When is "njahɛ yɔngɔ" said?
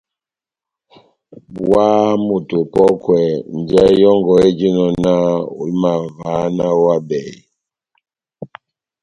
3.57-4.33